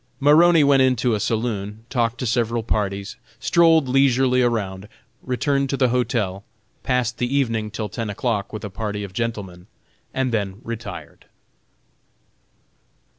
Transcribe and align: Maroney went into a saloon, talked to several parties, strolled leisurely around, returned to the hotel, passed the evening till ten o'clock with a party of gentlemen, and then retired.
Maroney 0.19 0.63
went 0.63 0.81
into 0.81 1.13
a 1.13 1.19
saloon, 1.19 1.85
talked 1.87 2.17
to 2.17 2.25
several 2.25 2.63
parties, 2.63 3.17
strolled 3.39 3.87
leisurely 3.87 4.41
around, 4.41 4.89
returned 5.21 5.69
to 5.69 5.77
the 5.77 5.89
hotel, 5.89 6.43
passed 6.81 7.19
the 7.19 7.31
evening 7.31 7.69
till 7.69 7.87
ten 7.87 8.09
o'clock 8.09 8.51
with 8.51 8.63
a 8.65 8.71
party 8.71 9.03
of 9.03 9.13
gentlemen, 9.13 9.67
and 10.11 10.31
then 10.33 10.59
retired. 10.63 11.25